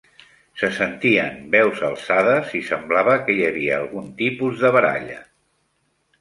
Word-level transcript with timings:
Se 0.59 0.67
sentien 0.77 1.35
veus 1.55 1.83
alçades 1.89 2.55
i 2.61 2.63
semblava 2.71 3.19
que 3.27 3.37
hi 3.37 3.45
havia 3.51 3.77
algun 3.83 4.09
tipus 4.23 4.65
de 4.65 4.73
baralla. 4.79 5.21